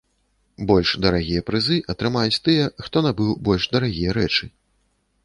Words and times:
Больш 0.69 0.93
дарагія 1.05 1.43
прызы 1.49 1.77
атрымаюць 1.95 2.41
тыя, 2.47 2.63
хто 2.87 2.97
набыў 3.09 3.37
больш 3.49 3.63
дарагія 3.77 4.17
рэчы. 4.19 4.45